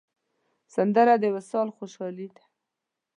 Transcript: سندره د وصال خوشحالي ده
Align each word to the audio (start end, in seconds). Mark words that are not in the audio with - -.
سندره 0.73 1.13
د 1.23 1.25
وصال 1.35 1.67
خوشحالي 1.77 2.27
ده 2.35 2.43